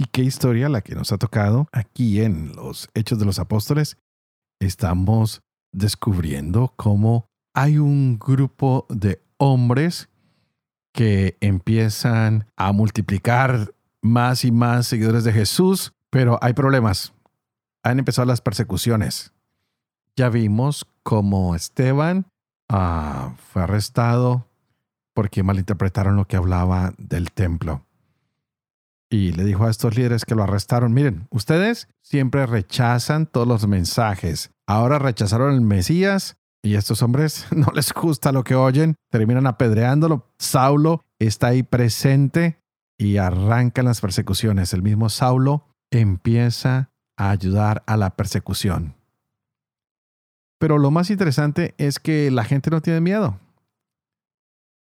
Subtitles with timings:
[0.00, 3.98] Y qué historia la que nos ha tocado aquí en los Hechos de los Apóstoles.
[4.58, 5.42] Estamos
[5.72, 10.08] descubriendo cómo hay un grupo de hombres
[10.94, 17.12] que empiezan a multiplicar más y más seguidores de Jesús, pero hay problemas.
[17.82, 19.34] Han empezado las persecuciones.
[20.16, 22.24] Ya vimos cómo Esteban
[22.70, 24.46] ah, fue arrestado
[25.12, 27.84] porque malinterpretaron lo que hablaba del templo
[29.10, 33.66] y le dijo a estos líderes que lo arrestaron, miren, ustedes siempre rechazan todos los
[33.66, 34.52] mensajes.
[34.66, 40.28] Ahora rechazaron el Mesías y estos hombres no les gusta lo que oyen, terminan apedreándolo.
[40.38, 42.62] Saulo está ahí presente
[42.96, 44.72] y arrancan las persecuciones.
[44.72, 48.94] El mismo Saulo empieza a ayudar a la persecución.
[50.60, 53.40] Pero lo más interesante es que la gente no tiene miedo.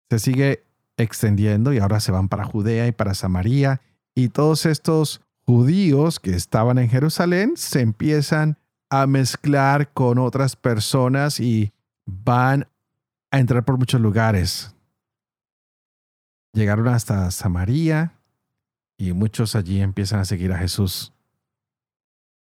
[0.10, 0.66] Se sigue
[0.98, 3.80] extendiendo y ahora se van para Judea y para Samaria
[4.20, 8.58] y todos estos judíos que estaban en Jerusalén se empiezan
[8.90, 11.72] a mezclar con otras personas y
[12.06, 12.68] van
[13.32, 14.76] a entrar por muchos lugares.
[16.52, 18.14] Llegaron hasta Samaria
[18.98, 21.14] y muchos allí empiezan a seguir a Jesús.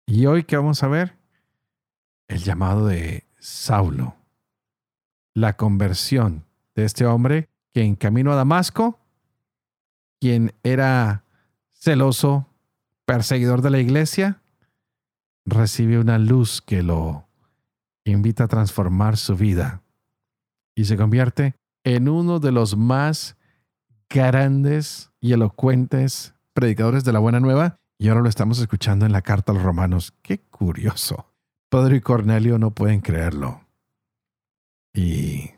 [0.06, 1.18] Y hoy, ¿qué vamos a ver?
[2.28, 4.16] El llamado de Saulo.
[5.34, 9.00] La conversión de este hombre que en camino a Damasco,
[10.20, 11.24] quien era
[11.84, 12.48] celoso,
[13.06, 14.42] perseguidor de la iglesia,
[15.46, 17.28] recibe una luz que lo
[18.06, 19.84] invita a transformar su vida
[20.76, 23.36] y se convierte en uno de los más
[24.10, 29.22] grandes y elocuentes predicadores de la buena nueva y ahora lo estamos escuchando en la
[29.22, 30.14] carta a los romanos.
[30.22, 31.34] Qué curioso.
[31.70, 33.62] Pedro y Cornelio no pueden creerlo
[34.94, 35.52] y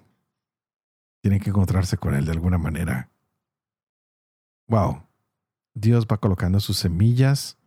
[1.21, 3.11] tienen que encontrarse con él de alguna manera.
[4.67, 5.05] Wow.
[5.75, 7.57] Dios va colocando sus semillas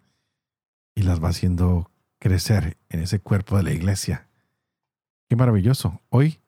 [0.94, 4.26] y las va haciendo crecer en ese cuerpo de la iglesia.
[5.28, 6.00] Qué maravilloso.
[6.08, 6.40] Hoy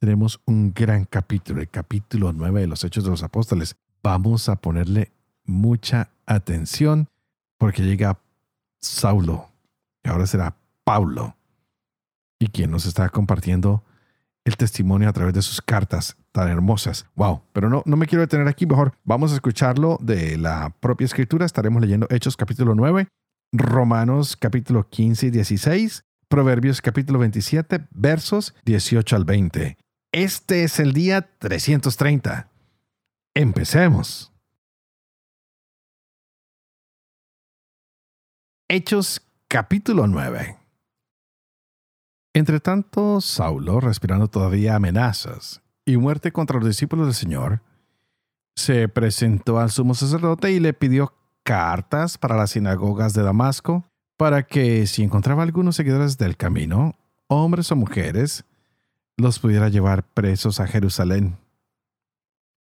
[0.00, 3.76] tenemos un gran capítulo, el capítulo 9 de los Hechos de los Apóstoles.
[4.02, 5.12] Vamos a ponerle
[5.44, 7.08] mucha atención
[7.56, 8.18] porque llega
[8.80, 9.48] Saulo,
[10.02, 11.36] y ahora será Paulo,
[12.38, 13.84] y quien nos está compartiendo
[14.44, 17.06] el testimonio a través de sus cartas tan hermosas.
[17.14, 21.06] Wow, pero no, no me quiero detener aquí, mejor vamos a escucharlo de la propia
[21.06, 21.46] escritura.
[21.46, 23.08] Estaremos leyendo Hechos capítulo 9,
[23.52, 29.78] Romanos capítulo 15 y 16, Proverbios capítulo 27, versos 18 al 20.
[30.12, 32.50] Este es el día 330.
[33.34, 34.30] Empecemos.
[38.68, 40.58] Hechos capítulo 9.
[42.34, 47.62] Entre tanto, Saulo, respirando todavía amenazas y muerte contra los discípulos del Señor,
[48.56, 51.14] se presentó al sumo sacerdote y le pidió
[51.44, 53.84] cartas para las sinagogas de Damasco,
[54.16, 56.96] para que si encontraba algunos seguidores del camino,
[57.28, 58.44] hombres o mujeres,
[59.16, 61.36] los pudiera llevar presos a Jerusalén.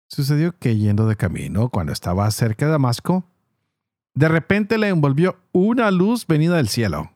[0.09, 3.25] Sucedió que yendo de camino, cuando estaba cerca de Damasco,
[4.13, 7.11] de repente le envolvió una luz venida del cielo.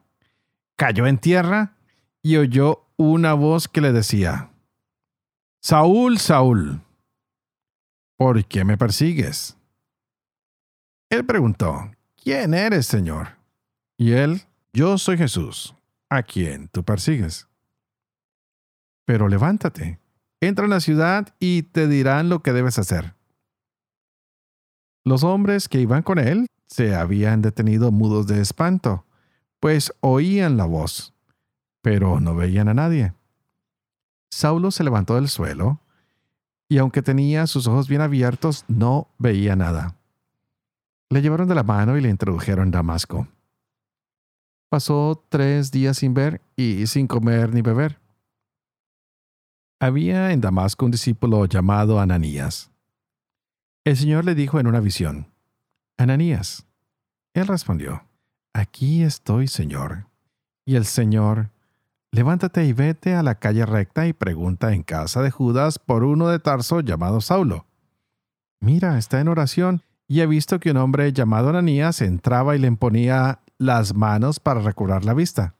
[0.76, 1.74] Cayó en tierra
[2.22, 4.51] y oyó una voz que le decía,
[5.62, 6.80] Saúl, Saúl,
[8.18, 9.56] ¿por qué me persigues?
[11.08, 11.92] Él preguntó,
[12.22, 13.36] ¿quién eres, Señor?
[13.96, 15.74] Y él, yo soy Jesús,
[16.10, 17.48] a quien tú persigues.
[19.06, 20.00] Pero levántate,
[20.40, 23.14] entra en la ciudad y te dirán lo que debes hacer.
[25.04, 29.06] Los hombres que iban con él se habían detenido mudos de espanto,
[29.60, 31.12] pues oían la voz
[31.82, 33.12] pero no veían a nadie.
[34.32, 35.78] Saulo se levantó del suelo,
[36.66, 39.98] y aunque tenía sus ojos bien abiertos, no veía nada.
[41.10, 43.28] Le llevaron de la mano y le introdujeron en Damasco.
[44.70, 48.00] Pasó tres días sin ver y sin comer ni beber.
[49.78, 52.70] Había en Damasco un discípulo llamado Ananías.
[53.84, 55.30] El Señor le dijo en una visión,
[55.98, 56.66] Ananías.
[57.34, 58.06] Él respondió,
[58.54, 60.06] Aquí estoy, Señor.
[60.64, 61.50] Y el Señor
[62.14, 66.28] Levántate y vete a la calle recta y pregunta en casa de Judas por uno
[66.28, 67.64] de Tarso llamado Saulo.
[68.60, 72.66] Mira, está en oración y he visto que un hombre llamado Ananías entraba y le
[72.68, 75.54] imponía las manos para recobrar la vista.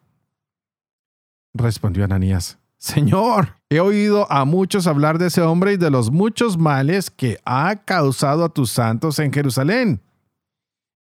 [1.55, 6.59] Respondió Ananías, Señor, he oído a muchos hablar de ese hombre y de los muchos
[6.59, 10.03] males que ha causado a tus santos en Jerusalén,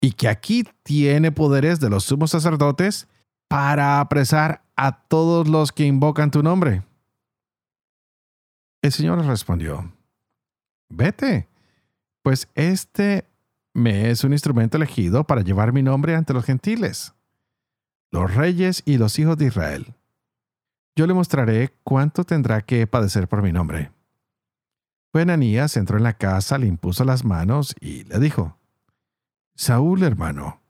[0.02, 3.08] y que aquí tiene poderes de los sumos sacerdotes
[3.48, 6.84] para apresar a todos los que invocan tu nombre.
[8.82, 9.92] El Señor respondió,
[10.90, 11.48] Vete,
[12.22, 13.26] pues este
[13.74, 17.14] me es un instrumento elegido para llevar mi nombre ante los gentiles,
[18.12, 19.94] los reyes y los hijos de Israel.
[20.96, 23.92] Yo le mostraré cuánto tendrá que padecer por mi nombre.
[25.12, 28.58] Fue Ananías, entró en la casa, le impuso las manos y le dijo,
[29.56, 30.62] Saúl, hermano,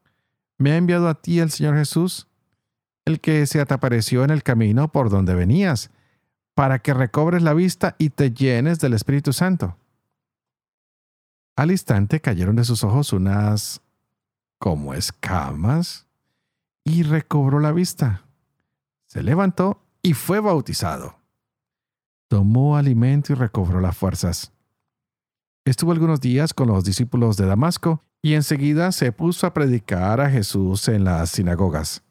[0.58, 2.28] me ha enviado a ti el Señor Jesús,
[3.08, 5.92] el que se te apareció en el camino por donde venías,
[6.54, 9.78] para que recobres la vista y te llenes del Espíritu Santo.
[11.56, 13.82] Al instante cayeron de sus ojos unas
[14.60, 16.06] como escamas
[16.84, 18.26] y recobró la vista.
[19.06, 21.18] Se levantó y fue bautizado.
[22.28, 24.52] Tomó alimento y recobró las fuerzas.
[25.64, 30.30] Estuvo algunos días con los discípulos de Damasco y enseguida se puso a predicar a
[30.30, 32.04] Jesús en las sinagogas.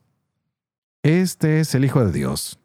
[1.03, 2.59] Este es el Hijo de Dios.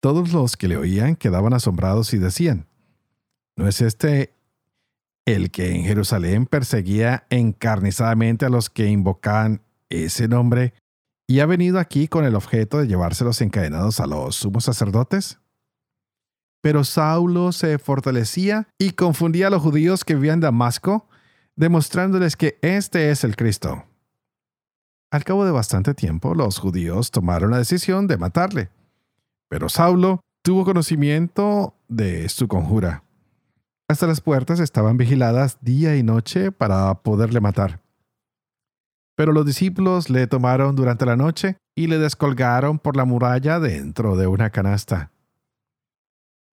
[0.00, 2.66] Todos los que le oían quedaban asombrados y decían,
[3.56, 4.32] ¿no es este
[5.24, 9.60] el que en Jerusalén perseguía encarnizadamente a los que invocaban
[9.90, 10.74] ese nombre
[11.26, 15.38] y ha venido aquí con el objeto de llevárselos encadenados a los sumos sacerdotes?
[16.60, 21.08] Pero Saulo se fortalecía y confundía a los judíos que vivían en Damasco,
[21.56, 23.84] demostrándoles que este es el Cristo.
[25.10, 28.70] Al cabo de bastante tiempo, los judíos tomaron la decisión de matarle,
[29.48, 33.04] pero Saulo tuvo conocimiento de su conjura.
[33.88, 37.80] Hasta las puertas estaban vigiladas día y noche para poderle matar.
[39.16, 44.14] Pero los discípulos le tomaron durante la noche y le descolgaron por la muralla dentro
[44.14, 45.10] de una canasta.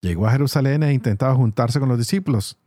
[0.02, 2.60] Llegó a Jerusalén e intentaba juntarse con los discípulos,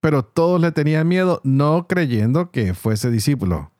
[0.00, 3.70] pero todos le tenían miedo, no creyendo que fuese discípulo.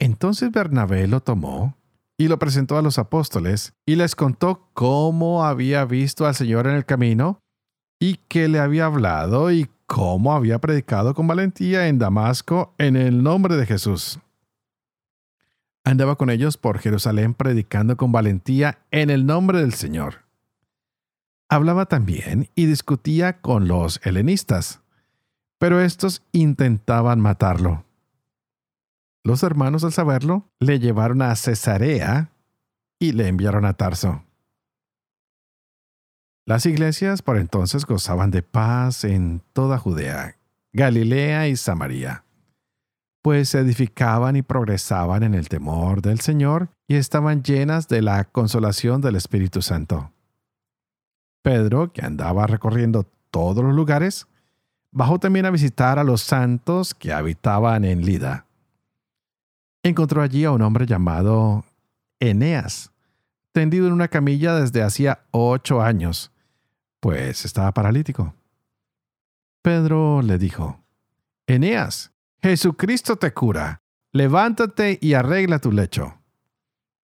[0.00, 1.76] Entonces Bernabé lo tomó
[2.16, 6.74] y lo presentó a los apóstoles y les contó cómo había visto al Señor en
[6.74, 7.40] el camino
[8.00, 13.22] y que le había hablado y cómo había predicado con valentía en Damasco en el
[13.22, 14.18] nombre de Jesús.
[15.84, 20.24] Andaba con ellos por Jerusalén predicando con valentía en el nombre del Señor.
[21.50, 24.80] Hablaba también y discutía con los helenistas,
[25.58, 27.84] pero estos intentaban matarlo.
[29.22, 32.32] Los hermanos al saberlo le llevaron a Cesarea
[32.98, 34.24] y le enviaron a Tarso.
[36.46, 40.36] Las iglesias por entonces gozaban de paz en toda Judea,
[40.72, 42.24] Galilea y Samaria,
[43.22, 48.24] pues se edificaban y progresaban en el temor del Señor y estaban llenas de la
[48.24, 50.12] consolación del Espíritu Santo.
[51.42, 54.26] Pedro, que andaba recorriendo todos los lugares,
[54.90, 58.46] bajó también a visitar a los santos que habitaban en Lida.
[59.82, 61.64] Encontró allí a un hombre llamado
[62.18, 62.92] Eneas,
[63.52, 66.32] tendido en una camilla desde hacía ocho años,
[67.00, 68.34] pues estaba paralítico.
[69.62, 70.80] Pedro le dijo,
[71.46, 72.12] Eneas,
[72.42, 73.82] Jesucristo te cura,
[74.12, 76.18] levántate y arregla tu lecho.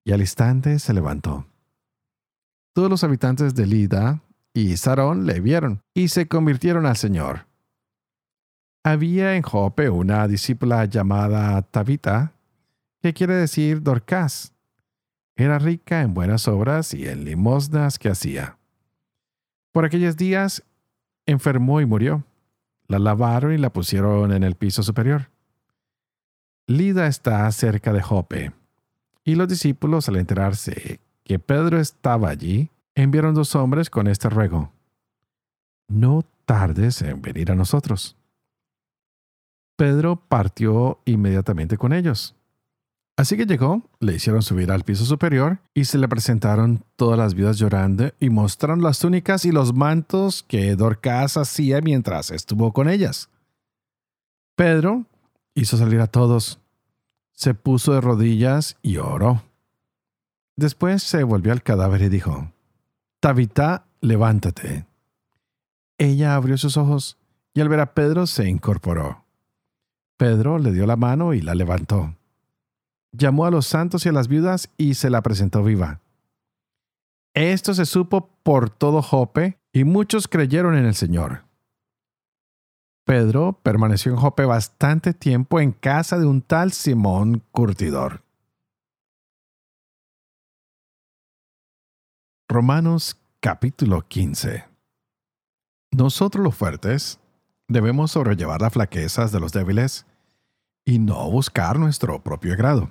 [0.04, 1.46] Y al instante se levantó.
[2.74, 4.22] Todos los habitantes de Lida
[4.54, 7.46] y Sarón le vieron y se convirtieron al Señor.
[8.84, 12.32] Había en Jope una discípula llamada Tabita,
[13.02, 14.52] que quiere decir Dorcas.
[15.34, 18.58] Era rica en buenas obras y en limosnas que hacía.
[19.72, 20.62] Por aquellos días
[21.26, 22.24] enfermó y murió.
[22.86, 25.30] La lavaron y la pusieron en el piso superior.
[26.66, 28.52] Lida está cerca de Jope,
[29.24, 34.72] y los discípulos, al enterarse que Pedro estaba allí, enviaron dos hombres con este ruego.
[35.88, 38.16] No tardes en venir a nosotros.
[39.76, 42.36] Pedro partió inmediatamente con ellos.
[43.16, 47.34] Así que llegó, le hicieron subir al piso superior y se le presentaron todas las
[47.34, 52.88] vidas llorando y mostraron las túnicas y los mantos que Dorcas hacía mientras estuvo con
[52.88, 53.28] ellas.
[54.56, 55.04] Pedro
[55.54, 56.58] hizo salir a todos,
[57.32, 59.42] se puso de rodillas y oró.
[60.56, 62.50] Después se volvió al cadáver y dijo,
[63.20, 64.86] Tabitá, levántate.
[65.98, 67.18] Ella abrió sus ojos
[67.52, 69.24] y al ver a Pedro se incorporó.
[70.16, 72.14] Pedro le dio la mano y la levantó
[73.12, 76.00] llamó a los santos y a las viudas y se la presentó viva.
[77.34, 81.44] Esto se supo por todo Jope y muchos creyeron en el Señor.
[83.04, 88.22] Pedro permaneció en Jope bastante tiempo en casa de un tal Simón Curtidor.
[92.48, 94.66] Romanos capítulo 15
[95.92, 97.18] Nosotros los fuertes
[97.66, 100.06] debemos sobrellevar las flaquezas de los débiles
[100.84, 102.90] y no buscar nuestro propio agrado.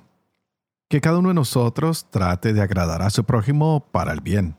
[0.91, 4.57] Que cada uno de nosotros trate de agradar a su prójimo para el bien,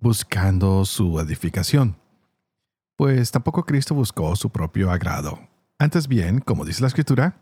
[0.00, 1.96] buscando su edificación
[2.96, 5.38] pues tampoco Cristo buscó su propio agrado.
[5.78, 7.38] Antes bien, como dice la Escritura,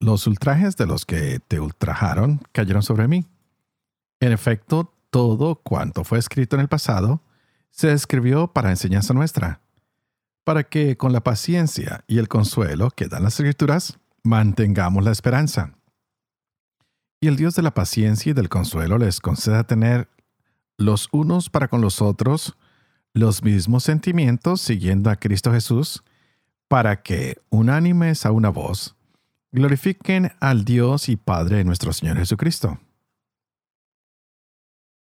[0.00, 3.26] los ultrajes de los que te ultrajaron cayeron sobre mí.
[4.20, 7.22] En efecto, todo cuanto fue escrito en el pasado
[7.70, 9.60] se escribió para enseñanza nuestra,
[10.44, 15.74] para que con la paciencia y el consuelo que dan las escrituras mantengamos la esperanza.
[17.22, 20.08] Y el Dios de la paciencia y del consuelo les conceda tener
[20.76, 22.56] los unos para con los otros
[23.14, 26.02] los mismos sentimientos siguiendo a Cristo Jesús,
[26.66, 28.96] para que, unánimes a una voz,
[29.52, 32.80] glorifiquen al Dios y Padre de nuestro Señor Jesucristo.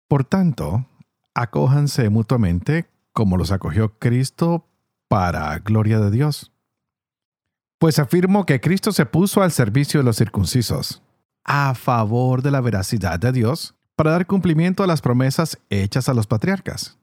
[0.08, 0.86] Por tanto,
[1.34, 4.68] acójanse mutuamente como los acogió Cristo
[5.08, 6.52] para gloria de Dios.
[7.80, 11.02] Pues afirmo que Cristo se puso al servicio de los circuncisos,
[11.44, 16.14] a favor de la veracidad de Dios, para dar cumplimiento a las promesas hechas a
[16.14, 16.98] los patriarcas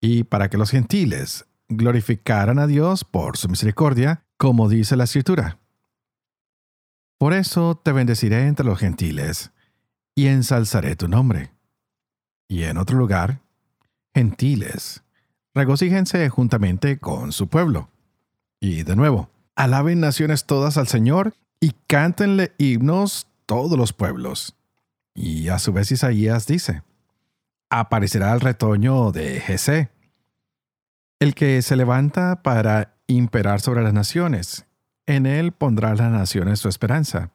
[0.00, 5.58] y para que los gentiles glorificaran a Dios por su misericordia, como dice la Escritura.
[7.18, 9.50] Por eso te bendeciré entre los gentiles,
[10.18, 11.52] y ensalzaré tu nombre.
[12.48, 13.38] Y en otro lugar,
[14.12, 15.04] gentiles,
[15.54, 17.88] regocíjense juntamente con su pueblo.
[18.60, 24.54] Y de nuevo, alaben naciones todas al Señor y cántenle himnos todos los pueblos.
[25.14, 26.82] Y a su vez Isaías dice,
[27.70, 29.90] aparecerá el retoño de Jesé,
[31.18, 34.66] el que se levanta para imperar sobre las naciones.
[35.06, 37.30] En él pondrá las naciones su esperanza.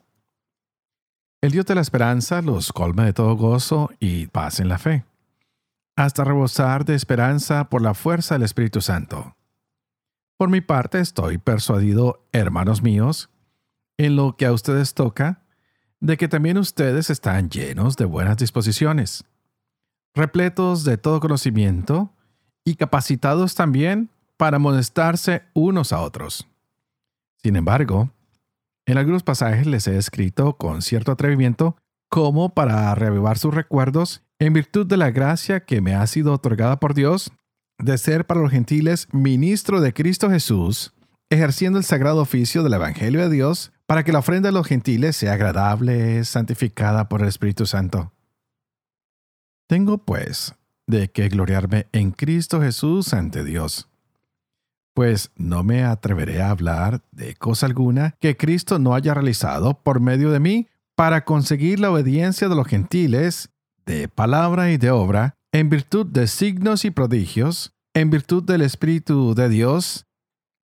[1.42, 5.06] El Dios de la esperanza los colma de todo gozo y paz en la fe,
[5.98, 9.36] hasta rebosar de esperanza por la fuerza del Espíritu Santo.
[10.38, 13.32] Por mi parte estoy persuadido, hermanos míos,
[13.98, 15.43] en lo que a ustedes toca,
[16.04, 19.24] de que también ustedes están llenos de buenas disposiciones
[20.14, 22.12] repletos de todo conocimiento
[22.66, 26.46] y capacitados también para amonestarse unos a otros.
[27.42, 28.12] Sin embargo,
[28.86, 31.78] en algunos pasajes les he escrito con cierto atrevimiento
[32.10, 36.82] como para reavivar sus recuerdos en virtud de la gracia que me ha sido otorgada
[36.82, 37.32] por Dios
[37.80, 40.94] de ser para los gentiles ministro de Cristo Jesús,
[41.30, 45.16] ejerciendo el sagrado oficio del Evangelio de Dios para que la ofrenda de los gentiles
[45.16, 48.12] sea agradable, santificada por el Espíritu Santo.
[49.68, 50.56] Tengo, pues,
[50.88, 53.88] de que gloriarme en Cristo Jesús ante Dios.
[54.96, 60.00] Pues no me atreveré a hablar de cosa alguna que Cristo no haya realizado por
[60.00, 63.52] medio de mí para conseguir la obediencia de los gentiles,
[63.86, 69.36] de palabra y de obra, en virtud de signos y prodigios, en virtud del Espíritu
[69.36, 70.08] de Dios,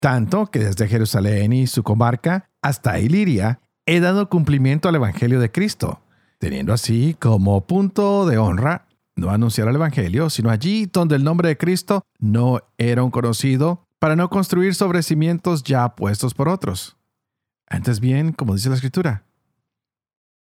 [0.03, 5.51] tanto que desde Jerusalén y su comarca hasta Iliria he dado cumplimiento al Evangelio de
[5.51, 6.03] Cristo
[6.43, 11.47] teniendo así como punto de honra no anunciar el Evangelio, sino allí donde el nombre
[11.49, 16.97] de Cristo no era un conocido, para no construir sobre cimientos ya puestos por otros.
[17.69, 19.23] Antes bien, como dice la Escritura,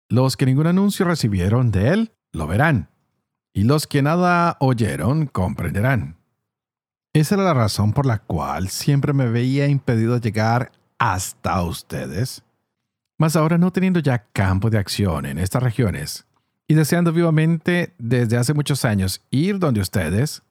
[0.09, 2.89] los que ningún anuncio recibieron de él, lo verán,
[3.53, 6.22] y los que nada oyeron, comprenderán.
[7.15, 12.43] Esa era la razón por la cual siempre me veía impedido llegar hasta ustedes
[13.23, 16.27] mas ahora no teniendo ya campo de acción en estas regiones
[16.67, 20.43] y deseando vivamente desde hace muchos años ir donde ustedes,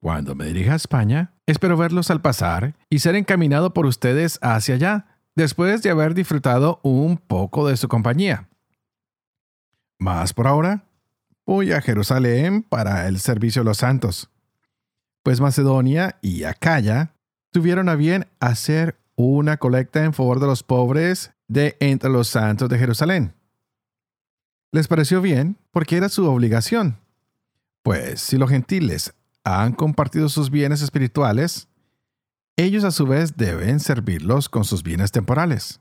[0.00, 4.74] cuando me dirija a España, espero verlos al pasar y ser encaminado por ustedes hacia
[4.74, 8.48] allá, después de haber disfrutado un poco de su compañía.
[9.96, 10.82] Mas por ahora,
[11.46, 14.30] voy a Jerusalén para el servicio de los santos,
[15.24, 17.14] pues Macedonia y Acaya
[17.50, 22.68] tuvieron a bien hacer una colecta en favor de los pobres de entre los santos
[22.68, 23.34] de Jerusalén.
[24.70, 26.98] Les pareció bien porque era su obligación.
[27.82, 29.14] Pues si los gentiles
[29.44, 31.68] han compartido sus bienes espirituales,
[32.56, 35.80] ellos a su vez deben servirlos con sus bienes temporales.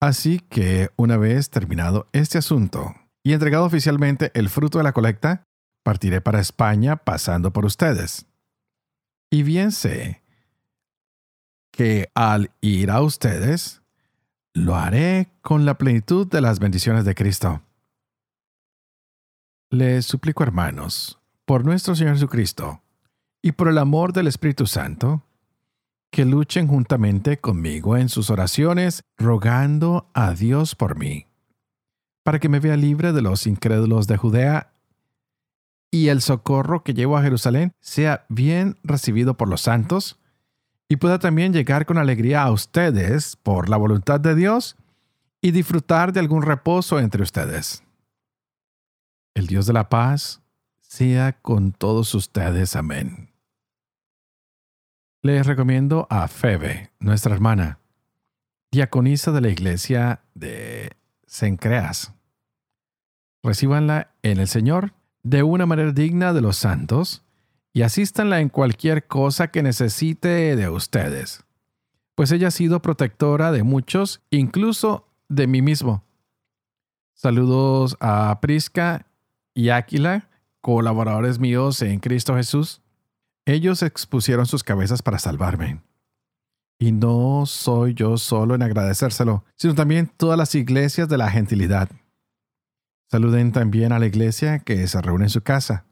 [0.00, 5.46] Así que una vez terminado este asunto y entregado oficialmente el fruto de la colecta,
[5.84, 8.26] partiré para España pasando por ustedes.
[9.30, 10.22] Y bien sé
[11.70, 13.82] que al ir a ustedes,
[14.54, 17.62] lo haré con la plenitud de las bendiciones de Cristo.
[19.70, 22.80] Les suplico, hermanos, por nuestro Señor Jesucristo
[23.42, 25.24] y por el amor del Espíritu Santo,
[26.12, 31.26] que luchen juntamente conmigo en sus oraciones, rogando a Dios por mí,
[32.22, 34.73] para que me vea libre de los incrédulos de Judea
[35.94, 40.18] y el socorro que llevo a Jerusalén sea bien recibido por los santos
[40.88, 44.74] y pueda también llegar con alegría a ustedes por la voluntad de Dios
[45.40, 47.84] y disfrutar de algún reposo entre ustedes.
[49.34, 50.42] El Dios de la paz
[50.80, 52.74] sea con todos ustedes.
[52.74, 53.30] Amén.
[55.22, 57.78] Les recomiendo a Febe, nuestra hermana,
[58.72, 62.12] diaconisa de la iglesia de Sencreas.
[63.44, 64.92] Recíbanla en el Señor
[65.24, 67.24] de una manera digna de los santos
[67.72, 71.42] y asístanla en cualquier cosa que necesite de ustedes,
[72.14, 76.04] pues ella ha sido protectora de muchos, incluso de mí mismo.
[77.14, 79.06] Saludos a Prisca
[79.54, 80.28] y Áquila,
[80.60, 82.82] colaboradores míos en Cristo Jesús.
[83.46, 85.82] Ellos expusieron sus cabezas para salvarme.
[86.78, 91.88] Y no soy yo solo en agradecérselo, sino también todas las iglesias de la gentilidad.
[93.10, 95.84] Saluden también a la iglesia que se reúne en su casa.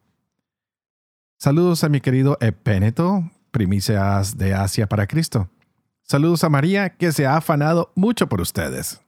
[1.38, 5.48] Saludos a mi querido Epéneto, primicias de Asia para Cristo.
[6.02, 9.00] Saludos a María, que se ha afanado mucho por ustedes.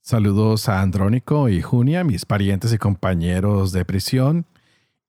[0.00, 4.46] Saludos a Andrónico y Junia, mis parientes y compañeros de prisión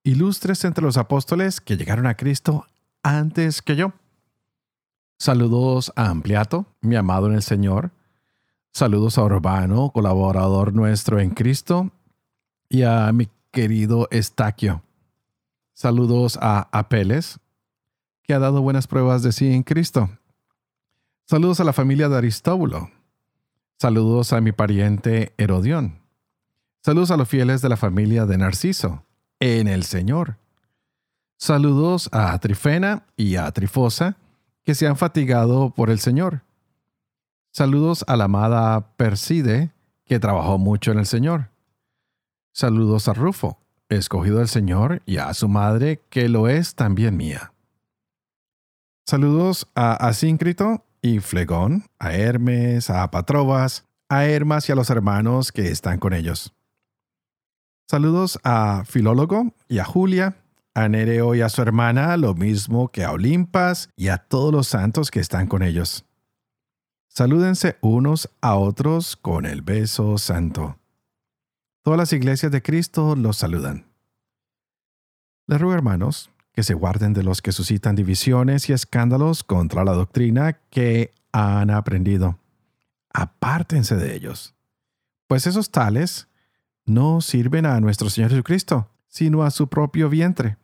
[0.04, 2.66] ilustres entre los apóstoles que llegaron a Cristo
[3.04, 3.94] antes que yo.
[5.20, 7.92] Saludos a Ampliato, mi amado en el Señor.
[8.74, 11.92] Saludos a Urbano, colaborador nuestro en Cristo.
[12.74, 14.82] Y a mi querido Estaquio.
[15.74, 17.42] Saludos a Apeles,
[18.24, 20.10] que ha dado buenas pruebas de sí en Cristo.
[21.26, 22.90] Saludos a la familia de Aristóbulo.
[23.78, 26.00] Saludos a mi pariente Herodión.
[26.82, 29.04] Saludos a los fieles de la familia de Narciso
[29.42, 30.38] en el Señor.
[31.36, 34.16] Saludos a Trifena y a Trifosa,
[34.64, 36.44] que se han fatigado por el Señor.
[37.52, 39.74] Saludos a la amada Perside,
[40.06, 41.51] que trabajó mucho en el Señor.
[42.54, 47.54] Saludos a Rufo, escogido del Señor, y a su madre, que lo es también mía.
[49.06, 55.52] Saludos a Asíncrito y Flegón, a Hermes, a Patrobas, a Hermas y a los hermanos
[55.52, 56.54] que están con ellos.
[57.90, 60.36] Saludos a Filólogo y a Julia,
[60.74, 64.68] a Nereo y a su hermana, lo mismo que a Olimpas y a todos los
[64.68, 66.06] santos que están con ellos.
[67.08, 70.81] Salúdense unos a otros con el beso santo.
[71.84, 73.86] Todas las iglesias de Cristo los saludan.
[75.48, 79.94] Les ruego, hermanos, que se guarden de los que suscitan divisiones y escándalos contra la
[79.94, 82.38] doctrina que han aprendido.
[83.14, 84.54] Apártense de ellos,
[85.28, 86.28] pues esos tales
[86.86, 90.58] no sirven a nuestro Señor Jesucristo, sino a su propio vientre.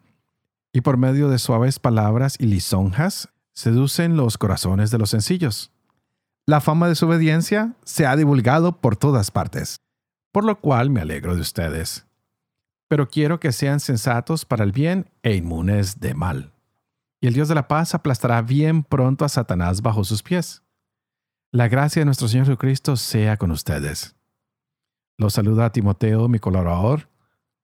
[0.72, 5.72] Y por medio de suaves palabras y lisonjas, seducen los corazones de los sencillos.
[6.46, 9.82] La fama de su obediencia se ha divulgado por todas partes,
[10.38, 12.06] por lo cual me alegro de ustedes.
[12.88, 16.54] Pero quiero que sean sensatos para el bien e inmunes de mal.
[17.20, 20.62] Y el Dios de la paz aplastará bien pronto a Satanás bajo sus pies.
[21.52, 24.16] La gracia de nuestro Señor Jesucristo sea con ustedes.
[25.18, 27.10] Los saluda Timoteo, mi colaborador,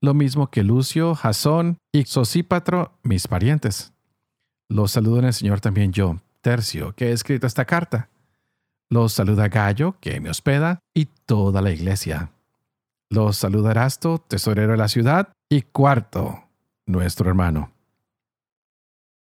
[0.01, 3.93] lo mismo que Lucio, Jasón y Sosípatro, mis parientes.
[4.67, 8.09] Los saludo en el Señor también yo, Tercio, que he escrito esta carta.
[8.89, 12.31] Los saluda Gallo, que me hospeda, y toda la iglesia.
[13.13, 16.45] Los saluda Erasto, tesorero de la ciudad, y Cuarto,
[16.87, 17.71] nuestro hermano.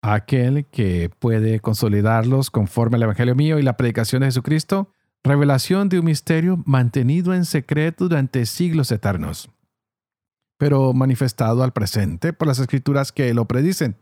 [0.03, 5.97] Aquel que puede consolidarlos conforme al Evangelio mío y la predicación de Jesucristo, revelación de
[5.97, 9.49] un misterio mantenido en secreto durante siglos eternos,
[10.59, 13.97] pero manifestado al presente por las escrituras que lo predicen,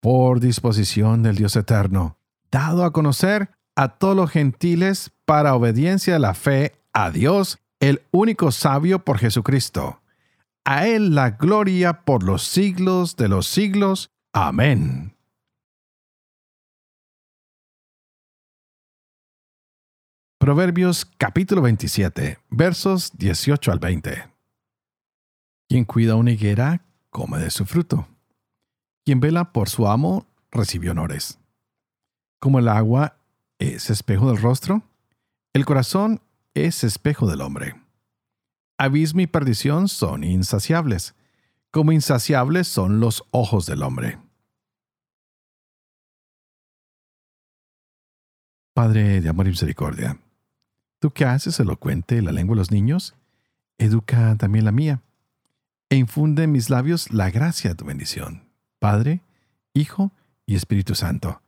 [0.00, 2.18] por disposición del Dios eterno,
[2.50, 8.02] dado a conocer a todos los gentiles para obediencia de la fe a Dios, el
[8.10, 10.00] único sabio por Jesucristo.
[10.64, 14.10] A Él la gloria por los siglos de los siglos.
[14.32, 15.16] Amén.
[20.38, 24.30] Proverbios capítulo 27, versos 18 al 20.
[25.68, 28.08] Quien cuida una higuera, come de su fruto.
[29.04, 31.38] Quien vela por su amo, recibe honores.
[32.38, 33.16] Como el agua
[33.58, 34.82] es espejo del rostro,
[35.52, 36.22] el corazón
[36.54, 37.74] es espejo del hombre.
[38.78, 41.14] Abismo y perdición son insaciables,
[41.70, 44.18] como insaciables son los ojos del hombre.
[48.74, 50.18] Padre de amor y misericordia,
[51.00, 53.14] Tú que haces elocuente la lengua de los niños,
[53.78, 55.02] educa también la mía,
[55.88, 59.22] e infunde en mis labios la gracia de tu bendición, Padre,
[59.72, 60.12] Hijo
[60.44, 61.40] y Espíritu Santo,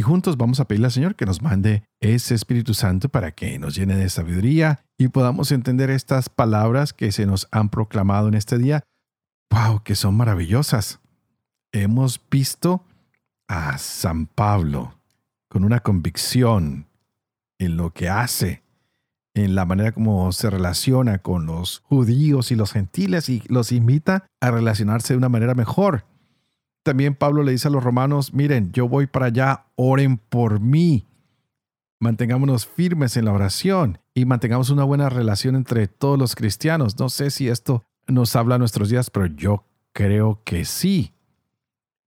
[0.00, 3.58] Y juntos vamos a pedirle al Señor que nos mande ese Espíritu Santo para que
[3.58, 8.32] nos llene de sabiduría y podamos entender estas palabras que se nos han proclamado en
[8.32, 8.82] este día.
[9.50, 9.82] ¡Wow!
[9.82, 11.00] Que son maravillosas.
[11.70, 12.82] Hemos visto
[13.46, 14.94] a San Pablo
[15.50, 16.86] con una convicción
[17.58, 18.62] en lo que hace,
[19.34, 24.24] en la manera como se relaciona con los judíos y los gentiles y los invita
[24.40, 26.06] a relacionarse de una manera mejor.
[26.82, 31.06] También Pablo le dice a los romanos, miren, yo voy para allá, oren por mí.
[32.00, 36.98] Mantengámonos firmes en la oración y mantengamos una buena relación entre todos los cristianos.
[36.98, 41.12] No sé si esto nos habla a nuestros días, pero yo creo que sí.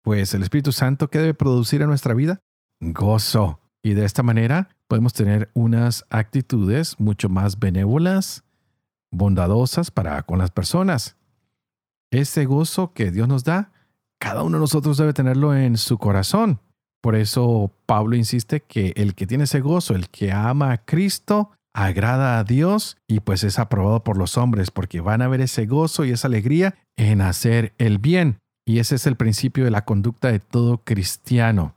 [0.01, 2.39] Pues el Espíritu Santo, ¿qué debe producir en nuestra vida?
[2.79, 3.59] Gozo.
[3.83, 8.43] Y de esta manera podemos tener unas actitudes mucho más benévolas,
[9.11, 11.17] bondadosas para con las personas.
[12.11, 13.71] Ese gozo que Dios nos da,
[14.19, 16.59] cada uno de nosotros debe tenerlo en su corazón.
[17.01, 21.51] Por eso Pablo insiste que el que tiene ese gozo, el que ama a Cristo,
[21.73, 25.65] agrada a Dios y pues es aprobado por los hombres porque van a ver ese
[25.65, 28.39] gozo y esa alegría en hacer el bien.
[28.65, 31.75] Y ese es el principio de la conducta de todo cristiano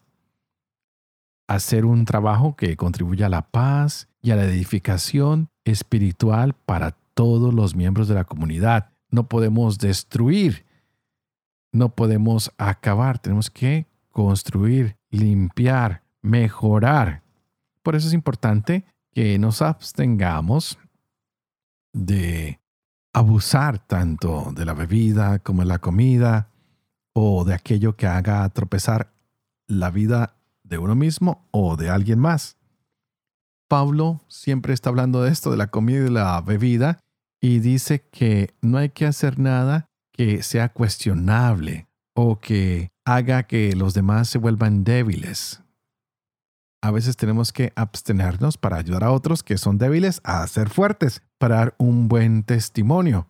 [1.48, 7.52] hacer un trabajo que contribuya a la paz y a la edificación espiritual para todos
[7.52, 8.90] los miembros de la comunidad.
[9.10, 10.66] No podemos destruir,
[11.78, 17.22] no podemos acabar, tenemos que construir, limpiar, mejorar.
[17.82, 20.78] Por eso es importante que nos abstengamos
[21.92, 22.60] de
[23.12, 26.50] abusar tanto de la bebida como de la comida
[27.14, 29.12] o de aquello que haga tropezar
[29.66, 32.56] la vida de uno mismo o de alguien más.
[33.68, 37.00] Pablo siempre está hablando de esto, de la comida y de la bebida,
[37.40, 39.87] y dice que no hay que hacer nada
[40.18, 45.62] que sea cuestionable o que haga que los demás se vuelvan débiles.
[46.82, 51.22] A veces tenemos que abstenernos para ayudar a otros que son débiles a ser fuertes,
[51.38, 53.28] para dar un buen testimonio.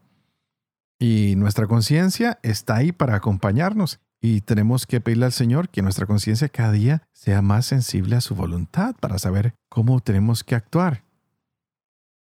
[0.98, 6.06] Y nuestra conciencia está ahí para acompañarnos y tenemos que pedirle al Señor que nuestra
[6.06, 11.04] conciencia cada día sea más sensible a su voluntad para saber cómo tenemos que actuar.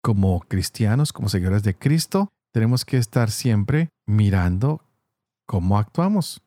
[0.03, 4.81] Como cristianos, como seguidores de Cristo, tenemos que estar siempre mirando
[5.45, 6.41] cómo actuamos.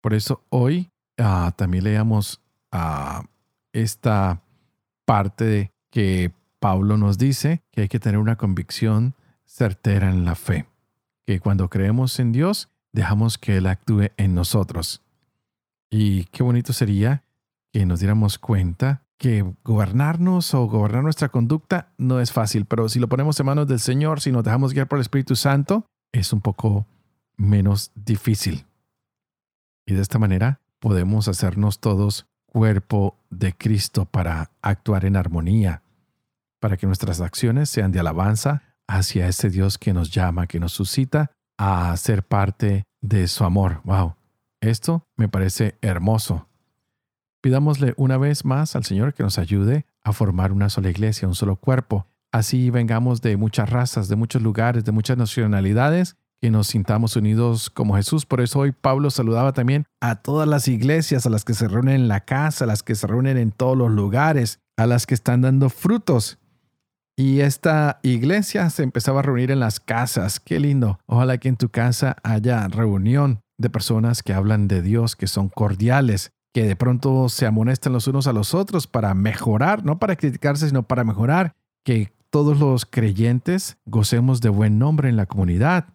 [0.00, 3.24] Por eso hoy ah, también leamos a
[3.72, 4.44] esta
[5.04, 10.66] parte que Pablo nos dice que hay que tener una convicción certera en la fe,
[11.26, 15.02] que cuando creemos en Dios, dejamos que Él actúe en nosotros.
[15.90, 17.24] Y qué bonito sería
[17.72, 22.98] que nos diéramos cuenta que gobernarnos o gobernar nuestra conducta no es fácil, pero si
[22.98, 26.32] lo ponemos en manos del Señor, si nos dejamos guiar por el Espíritu Santo, es
[26.32, 26.86] un poco
[27.36, 28.66] menos difícil.
[29.86, 35.82] Y de esta manera podemos hacernos todos cuerpo de Cristo para actuar en armonía,
[36.60, 40.72] para que nuestras acciones sean de alabanza hacia ese Dios que nos llama, que nos
[40.72, 43.80] suscita a ser parte de su amor.
[43.84, 44.16] Wow,
[44.60, 46.48] esto me parece hermoso.
[47.46, 51.36] Pidámosle una vez más al Señor que nos ayude a formar una sola iglesia, un
[51.36, 52.08] solo cuerpo.
[52.32, 57.70] Así vengamos de muchas razas, de muchos lugares, de muchas nacionalidades, que nos sintamos unidos
[57.70, 58.26] como Jesús.
[58.26, 61.94] Por eso hoy Pablo saludaba también a todas las iglesias, a las que se reúnen
[61.94, 65.14] en la casa, a las que se reúnen en todos los lugares, a las que
[65.14, 66.40] están dando frutos.
[67.16, 70.40] Y esta iglesia se empezaba a reunir en las casas.
[70.40, 70.98] Qué lindo.
[71.06, 75.48] Ojalá que en tu casa haya reunión de personas que hablan de Dios, que son
[75.48, 80.16] cordiales, que de pronto se amonestan los unos a los otros para mejorar, no para
[80.16, 85.92] criticarse, sino para mejorar, que todos los creyentes gocemos de buen nombre en la comunidad.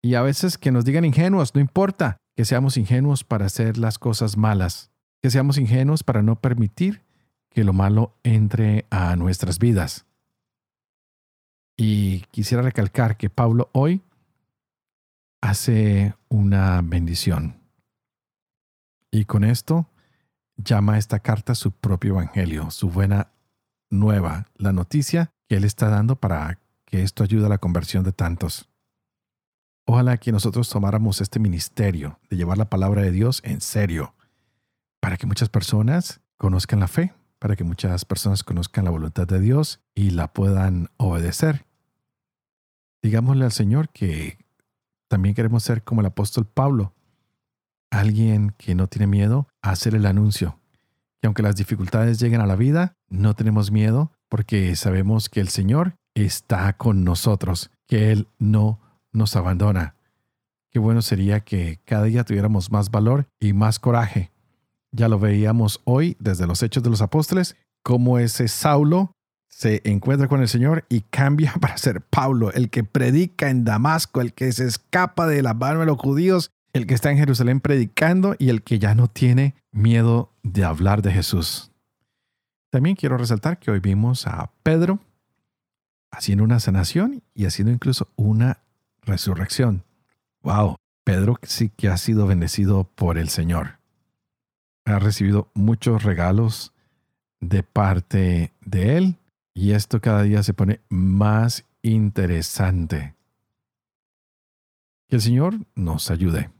[0.00, 3.98] Y a veces que nos digan ingenuos, no importa, que seamos ingenuos para hacer las
[3.98, 7.02] cosas malas, que seamos ingenuos para no permitir
[7.50, 10.06] que lo malo entre a nuestras vidas.
[11.76, 14.00] Y quisiera recalcar que Pablo hoy
[15.42, 17.59] hace una bendición.
[19.10, 19.88] Y con esto
[20.56, 23.32] llama esta carta su propio evangelio, su buena
[23.90, 28.12] nueva, la noticia que él está dando para que esto ayude a la conversión de
[28.12, 28.68] tantos.
[29.84, 34.14] Ojalá que nosotros tomáramos este ministerio de llevar la palabra de Dios en serio,
[35.00, 39.40] para que muchas personas conozcan la fe, para que muchas personas conozcan la voluntad de
[39.40, 41.64] Dios y la puedan obedecer
[43.02, 44.38] digámosle al Señor que
[45.08, 46.94] también queremos ser como el apóstol Pablo,
[47.90, 50.58] alguien que no tiene miedo a hacer el anuncio.
[51.20, 55.48] Que aunque las dificultades lleguen a la vida, no tenemos miedo porque sabemos que el
[55.48, 58.80] Señor está con nosotros, que Él no
[59.12, 59.96] nos abandona.
[60.70, 64.30] Qué bueno sería que cada día tuviéramos más valor y más coraje
[64.92, 69.12] Ya lo veíamos hoy desde los Hechos de los Apóstoles, cómo ese Saulo
[69.48, 74.20] se encuentra con el Señor y cambia para ser Pablo, el que predica en Damasco,
[74.20, 77.60] el que se escapa de la mano de los judíos, el que está en Jerusalén
[77.60, 81.70] predicando y el que ya no tiene miedo de hablar de Jesús.
[82.70, 85.00] También quiero resaltar que hoy vimos a Pedro
[86.12, 88.60] haciendo una sanación y haciendo incluso una
[89.02, 89.84] resurrección.
[90.42, 90.76] ¡Wow!
[91.04, 93.78] Pedro sí que ha sido bendecido por el Señor.
[94.84, 96.72] Ha recibido muchos regalos
[97.40, 99.16] de parte de Él
[99.54, 103.14] y esto cada día se pone más interesante.
[105.08, 106.50] Que el Señor nos ayude.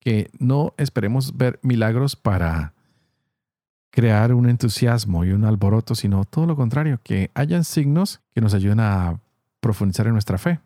[0.00, 2.74] Que no esperemos ver milagros para
[3.90, 8.54] crear un entusiasmo y un alboroto, sino todo lo contrario, que hayan signos que nos
[8.54, 9.20] ayuden a
[9.60, 10.60] profundizar en nuestra fe.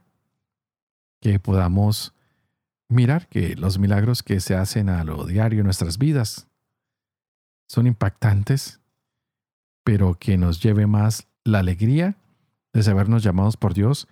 [1.21, 2.15] Que podamos
[2.89, 6.49] mirar que los milagros que se hacen a lo diario en nuestras vidas
[7.69, 8.81] son impactantes,
[9.83, 12.17] pero que nos lleve más la alegría
[12.73, 14.09] de sabernos llamados por Dios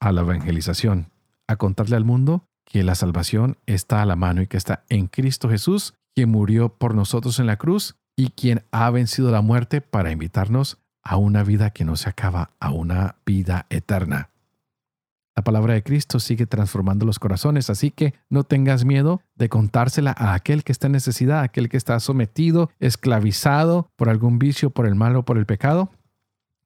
[0.00, 1.10] a la evangelización,
[1.46, 5.06] a contarle al mundo que la salvación está a la mano y que está en
[5.06, 9.80] Cristo Jesús, quien murió por nosotros en la cruz y quien ha vencido la muerte
[9.80, 14.30] para invitarnos a una vida que no se acaba, a una vida eterna.
[15.34, 20.14] La palabra de Cristo sigue transformando los corazones, así que no tengas miedo de contársela
[20.16, 24.70] a aquel que está en necesidad, a aquel que está sometido, esclavizado por algún vicio,
[24.70, 25.90] por el mal o por el pecado.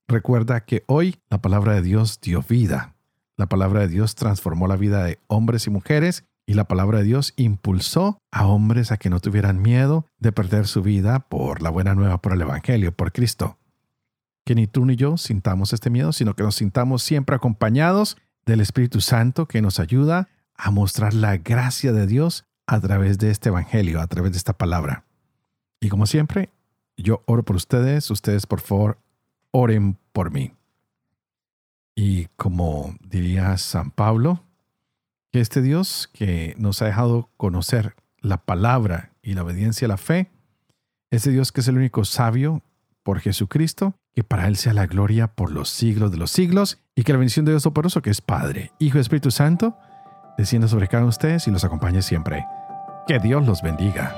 [0.08, 2.95] Recuerda que hoy la palabra de Dios dio vida.
[3.36, 7.04] La palabra de Dios transformó la vida de hombres y mujeres y la palabra de
[7.04, 11.70] Dios impulsó a hombres a que no tuvieran miedo de perder su vida por la
[11.70, 13.58] buena nueva, por el Evangelio, por Cristo.
[14.44, 18.60] Que ni tú ni yo sintamos este miedo, sino que nos sintamos siempre acompañados del
[18.60, 23.48] Espíritu Santo que nos ayuda a mostrar la gracia de Dios a través de este
[23.48, 25.04] Evangelio, a través de esta palabra.
[25.80, 26.50] Y como siempre,
[26.96, 28.98] yo oro por ustedes, ustedes por favor
[29.50, 30.52] oren por mí.
[31.96, 34.44] Y como diría San Pablo,
[35.32, 39.96] que este Dios que nos ha dejado conocer la palabra y la obediencia a la
[39.96, 40.30] fe,
[41.10, 42.62] ese Dios que es el único sabio
[43.02, 47.02] por Jesucristo, que para Él sea la gloria por los siglos de los siglos, y
[47.02, 49.76] que la bendición de Dios Toporoso, que es Padre, Hijo y Espíritu Santo,
[50.36, 52.44] descienda sobre cada uno de ustedes y los acompañe siempre.
[53.06, 54.14] Que Dios los bendiga.